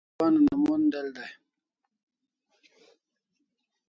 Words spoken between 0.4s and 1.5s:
una mon del dai